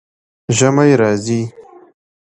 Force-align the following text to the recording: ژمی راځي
ژمی 0.57 0.91
راځي 1.01 1.41